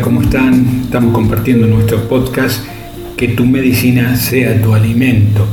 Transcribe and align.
¿cómo 0.00 0.22
están? 0.22 0.82
Estamos 0.84 1.14
compartiendo 1.14 1.66
nuestro 1.66 2.08
podcast 2.08 2.64
Que 3.16 3.28
tu 3.28 3.46
medicina 3.46 4.16
sea 4.16 4.60
tu 4.60 4.74
alimento. 4.74 5.46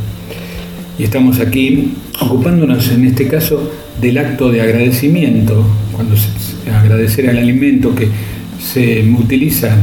Y 0.98 1.04
estamos 1.04 1.40
aquí 1.40 1.94
ocupándonos 2.20 2.90
en 2.92 3.06
este 3.06 3.28
caso 3.28 3.72
del 4.02 4.18
acto 4.18 4.52
de 4.52 4.62
agradecimiento, 4.62 5.64
cuando 5.92 6.16
se, 6.18 6.30
agradecer 6.72 7.30
al 7.30 7.38
alimento 7.38 7.94
que 7.94 8.08
se 8.60 9.04
utiliza 9.04 9.78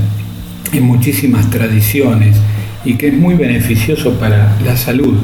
en 0.73 0.83
muchísimas 0.83 1.49
tradiciones 1.51 2.37
y 2.85 2.95
que 2.95 3.09
es 3.09 3.15
muy 3.15 3.35
beneficioso 3.35 4.15
para 4.19 4.57
la 4.65 4.77
salud 4.77 5.15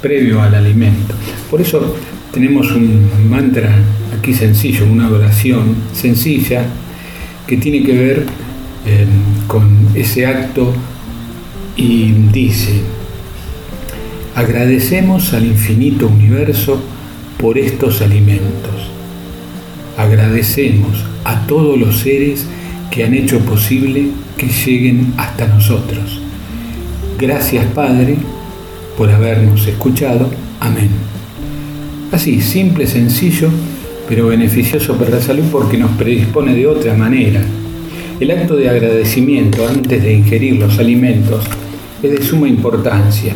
previo 0.00 0.40
al 0.40 0.54
alimento. 0.54 1.14
Por 1.50 1.60
eso 1.60 1.96
tenemos 2.32 2.72
un 2.72 3.10
mantra 3.28 3.74
aquí 4.18 4.32
sencillo, 4.32 4.86
una 4.86 5.10
oración 5.10 5.76
sencilla 5.92 6.64
que 7.46 7.56
tiene 7.56 7.82
que 7.84 7.92
ver 7.92 8.26
eh, 8.86 9.06
con 9.46 9.88
ese 9.94 10.26
acto 10.26 10.72
y 11.76 12.12
dice, 12.32 12.80
agradecemos 14.34 15.32
al 15.34 15.46
infinito 15.46 16.08
universo 16.08 16.80
por 17.38 17.58
estos 17.58 18.02
alimentos. 18.02 18.90
Agradecemos 19.96 21.04
a 21.24 21.46
todos 21.46 21.78
los 21.78 21.98
seres 21.98 22.46
que 22.90 23.04
han 23.04 23.14
hecho 23.14 23.40
posible 23.40 24.08
que 24.36 24.46
lleguen 24.48 25.14
hasta 25.16 25.46
nosotros. 25.46 26.20
Gracias 27.18 27.66
Padre 27.66 28.16
por 28.96 29.10
habernos 29.10 29.66
escuchado. 29.66 30.30
Amén. 30.60 30.90
Así, 32.12 32.40
simple, 32.42 32.86
sencillo, 32.86 33.48
pero 34.12 34.26
beneficioso 34.26 34.94
para 34.98 35.08
la 35.08 35.22
salud 35.22 35.44
porque 35.50 35.78
nos 35.78 35.92
predispone 35.92 36.54
de 36.54 36.66
otra 36.66 36.94
manera. 36.94 37.40
El 38.20 38.30
acto 38.30 38.56
de 38.56 38.68
agradecimiento 38.68 39.66
antes 39.66 40.02
de 40.02 40.12
ingerir 40.12 40.56
los 40.56 40.78
alimentos 40.78 41.42
es 42.02 42.10
de 42.10 42.22
suma 42.22 42.46
importancia 42.46 43.34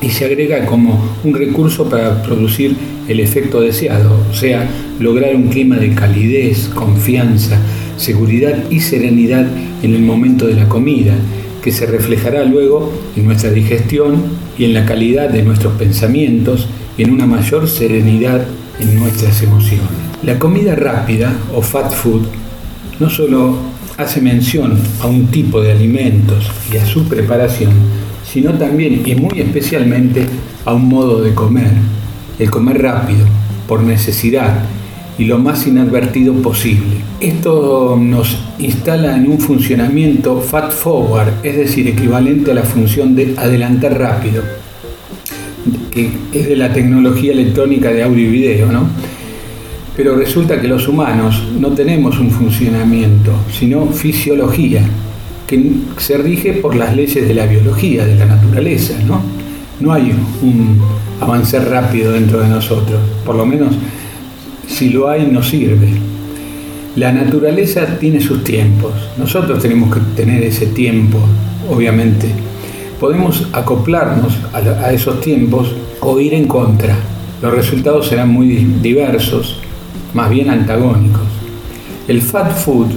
y 0.00 0.10
se 0.10 0.24
agrega 0.24 0.66
como 0.66 1.00
un 1.22 1.34
recurso 1.34 1.88
para 1.88 2.20
producir 2.20 2.74
el 3.06 3.20
efecto 3.20 3.60
deseado, 3.60 4.26
o 4.28 4.34
sea, 4.34 4.68
lograr 4.98 5.36
un 5.36 5.46
clima 5.46 5.76
de 5.76 5.94
calidez, 5.94 6.66
confianza, 6.74 7.60
seguridad 7.96 8.58
y 8.70 8.80
serenidad 8.80 9.46
en 9.84 9.94
el 9.94 10.02
momento 10.02 10.48
de 10.48 10.54
la 10.54 10.68
comida, 10.68 11.14
que 11.62 11.70
se 11.70 11.86
reflejará 11.86 12.42
luego 12.44 12.92
en 13.14 13.24
nuestra 13.26 13.52
digestión 13.52 14.20
y 14.58 14.64
en 14.64 14.74
la 14.74 14.84
calidad 14.84 15.30
de 15.30 15.44
nuestros 15.44 15.74
pensamientos 15.74 16.66
y 16.98 17.04
en 17.04 17.12
una 17.12 17.26
mayor 17.26 17.68
serenidad 17.68 18.44
nuestras 18.84 19.42
emociones. 19.42 19.88
La 20.22 20.38
comida 20.38 20.74
rápida 20.74 21.32
o 21.54 21.62
fat 21.62 21.92
food 21.92 22.22
no 23.00 23.10
solo 23.10 23.56
hace 23.96 24.20
mención 24.20 24.78
a 25.00 25.06
un 25.06 25.26
tipo 25.26 25.60
de 25.60 25.72
alimentos 25.72 26.50
y 26.72 26.76
a 26.76 26.86
su 26.86 27.04
preparación, 27.04 27.72
sino 28.24 28.52
también 28.52 29.02
y 29.04 29.14
muy 29.14 29.40
especialmente 29.40 30.26
a 30.64 30.72
un 30.72 30.88
modo 30.88 31.22
de 31.22 31.34
comer, 31.34 31.72
el 32.38 32.50
comer 32.50 32.80
rápido, 32.80 33.26
por 33.66 33.82
necesidad 33.82 34.64
y 35.18 35.24
lo 35.24 35.38
más 35.38 35.66
inadvertido 35.66 36.34
posible. 36.34 36.96
Esto 37.20 37.96
nos 38.00 38.38
instala 38.58 39.16
en 39.16 39.30
un 39.30 39.38
funcionamiento 39.38 40.40
fat 40.40 40.72
forward, 40.72 41.32
es 41.42 41.56
decir, 41.56 41.86
equivalente 41.88 42.50
a 42.50 42.54
la 42.54 42.62
función 42.62 43.14
de 43.14 43.34
adelantar 43.36 43.98
rápido, 43.98 44.42
que 45.90 46.10
es 46.32 46.48
de 46.48 46.56
la 46.56 46.72
tecnología 46.72 47.32
electrónica 47.32 47.90
de 47.90 48.02
audio 48.02 48.26
y 48.26 48.30
video, 48.30 48.72
¿no? 48.72 48.86
Pero 49.96 50.16
resulta 50.16 50.60
que 50.60 50.68
los 50.68 50.88
humanos 50.88 51.42
no 51.58 51.68
tenemos 51.72 52.18
un 52.18 52.30
funcionamiento, 52.30 53.32
sino 53.50 53.86
fisiología, 53.86 54.82
que 55.46 55.70
se 55.98 56.16
rige 56.16 56.54
por 56.54 56.74
las 56.74 56.96
leyes 56.96 57.28
de 57.28 57.34
la 57.34 57.46
biología, 57.46 58.06
de 58.06 58.16
la 58.16 58.26
naturaleza, 58.26 58.94
¿no? 59.06 59.20
No 59.80 59.92
hay 59.92 60.12
un 60.42 60.80
avanzar 61.20 61.68
rápido 61.68 62.12
dentro 62.12 62.40
de 62.40 62.48
nosotros, 62.48 63.00
por 63.24 63.36
lo 63.36 63.44
menos 63.46 63.74
si 64.66 64.90
lo 64.90 65.08
hay 65.08 65.26
no 65.26 65.42
sirve. 65.42 65.88
La 66.96 67.12
naturaleza 67.12 67.98
tiene 67.98 68.20
sus 68.20 68.44
tiempos, 68.44 68.92
nosotros 69.16 69.60
tenemos 69.62 69.94
que 69.94 70.00
tener 70.16 70.42
ese 70.42 70.66
tiempo, 70.66 71.18
obviamente. 71.70 72.28
Podemos 73.02 73.48
acoplarnos 73.52 74.32
a, 74.52 74.92
esos 74.92 75.20
tiempos 75.20 75.74
o 75.98 76.20
ir 76.20 76.34
en 76.34 76.46
contra. 76.46 76.96
Los 77.42 77.52
resultados 77.52 78.06
serán 78.06 78.28
muy 78.28 78.46
diversos, 78.80 79.58
más 80.14 80.30
bien 80.30 80.48
antagónicos. 80.48 81.26
El 82.06 82.22
fat 82.22 82.52
food 82.52 82.92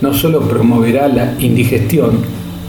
no 0.00 0.14
solo 0.14 0.40
promoverá 0.40 1.08
la 1.08 1.34
indigestión, 1.38 2.20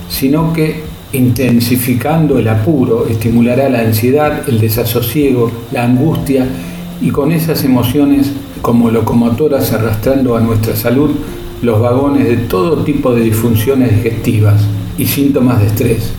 sino 0.09 0.51
que 0.51 0.83
intensificando 1.13 2.37
el 2.37 2.49
apuro, 2.49 3.07
estimulará 3.07 3.69
la 3.69 3.79
ansiedad, 3.79 4.49
el 4.49 4.59
desasosiego, 4.59 5.49
la 5.71 5.85
angustia 5.85 6.45
y 6.99 7.09
con 7.09 7.31
esas 7.31 7.63
emociones 7.63 8.33
como 8.61 8.91
locomotoras 8.91 9.71
arrastrando 9.71 10.35
a 10.35 10.41
nuestra 10.41 10.75
salud 10.75 11.11
los 11.61 11.79
vagones 11.79 12.27
de 12.27 12.37
todo 12.37 12.83
tipo 12.83 13.13
de 13.13 13.21
disfunciones 13.21 13.95
digestivas 13.95 14.61
y 14.97 15.05
síntomas 15.05 15.59
de 15.59 15.67
estrés. 15.67 16.13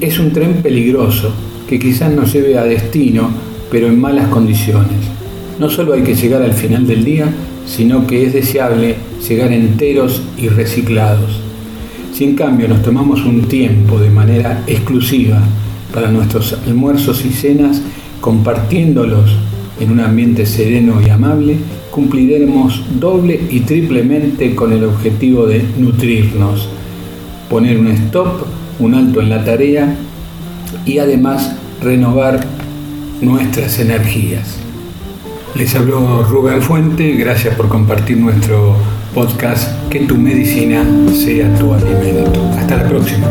es 0.00 0.18
un 0.18 0.32
tren 0.32 0.62
peligroso 0.62 1.32
que 1.68 1.78
quizás 1.78 2.12
nos 2.12 2.32
lleve 2.32 2.58
a 2.58 2.64
destino, 2.64 3.28
pero 3.70 3.88
en 3.88 4.00
malas 4.00 4.28
condiciones. 4.28 4.98
No 5.58 5.68
solo 5.68 5.94
hay 5.94 6.02
que 6.02 6.14
llegar 6.14 6.42
al 6.42 6.52
final 6.52 6.86
del 6.86 7.04
día, 7.04 7.32
sino 7.66 8.06
que 8.06 8.26
es 8.26 8.32
deseable 8.32 8.96
llegar 9.28 9.52
enteros 9.52 10.22
y 10.38 10.48
reciclados. 10.48 11.40
Si 12.12 12.24
en 12.24 12.36
cambio 12.36 12.68
nos 12.68 12.82
tomamos 12.82 13.24
un 13.24 13.42
tiempo 13.42 13.98
de 13.98 14.10
manera 14.10 14.62
exclusiva 14.66 15.40
para 15.92 16.10
nuestros 16.10 16.56
almuerzos 16.66 17.24
y 17.24 17.30
cenas, 17.30 17.82
compartiéndolos 18.20 19.36
en 19.80 19.90
un 19.90 20.00
ambiente 20.00 20.46
sereno 20.46 21.00
y 21.04 21.10
amable, 21.10 21.56
cumpliremos 21.90 22.84
doble 22.98 23.40
y 23.50 23.60
triplemente 23.60 24.54
con 24.54 24.72
el 24.72 24.84
objetivo 24.84 25.46
de 25.46 25.64
nutrirnos, 25.78 26.68
poner 27.50 27.78
un 27.78 27.88
stop, 27.88 28.46
un 28.78 28.94
alto 28.94 29.20
en 29.20 29.30
la 29.30 29.44
tarea 29.44 29.96
y 30.84 30.98
además 30.98 31.54
renovar 31.82 32.40
nuestras 33.20 33.78
energías. 33.78 34.58
Les 35.54 35.74
habló 35.74 36.22
Rubén 36.24 36.60
Fuente, 36.60 37.12
gracias 37.12 37.54
por 37.54 37.68
compartir 37.68 38.18
nuestro 38.18 38.76
podcast 39.14 39.88
Que 39.88 40.00
tu 40.00 40.16
medicina 40.16 40.84
sea 41.14 41.54
tu 41.58 41.72
alimento. 41.72 42.44
Hasta 42.58 42.76
la 42.76 42.88
próxima. 42.88 43.26